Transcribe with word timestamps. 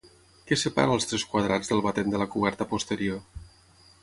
Què 0.51 0.57
separa 0.61 0.95
els 0.95 1.05
tres 1.11 1.25
quadrats 1.33 1.71
del 1.73 1.83
batent 1.89 2.11
de 2.15 2.23
la 2.23 2.29
coberta 2.37 2.69
posterior? 2.73 3.23